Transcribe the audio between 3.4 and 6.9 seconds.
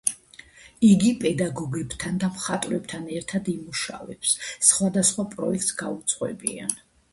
იმუშავებს, სხვადასხვა პროექტს გაუძღვებიან.